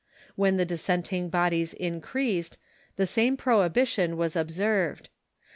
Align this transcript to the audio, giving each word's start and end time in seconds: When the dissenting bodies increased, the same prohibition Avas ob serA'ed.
When 0.35 0.57
the 0.57 0.65
dissenting 0.65 1.29
bodies 1.29 1.75
increased, 1.75 2.57
the 2.95 3.05
same 3.05 3.37
prohibition 3.37 4.13
Avas 4.15 4.35
ob 4.35 4.47
serA'ed. 4.47 5.09